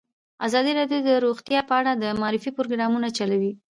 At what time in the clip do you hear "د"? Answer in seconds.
1.07-1.09, 1.95-2.05